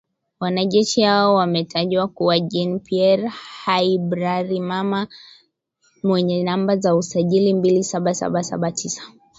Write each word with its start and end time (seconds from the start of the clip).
Wanajeshi 0.39 1.01
hao 1.01 1.35
wametajwa 1.35 2.07
kuwa 2.07 2.39
Jean 2.39 2.79
Pierre 2.79 3.27
Habyarimana 3.63 5.07
mwenye 6.03 6.43
namba 6.43 6.77
za 6.77 6.95
usajili 6.95 7.53
mbili 7.53 7.83
saba 7.83 8.13
saba 8.13 8.43
saba 8.43 8.71
tisa 8.71 9.03